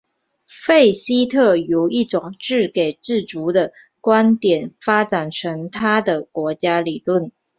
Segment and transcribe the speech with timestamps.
[0.47, 7.31] 费希特由一种自给自足的观点发展出他的国家理论。